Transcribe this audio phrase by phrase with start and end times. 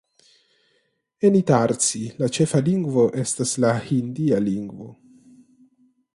[1.29, 4.91] En Itarsi la ĉefa lingvo estas la hindia lingvo.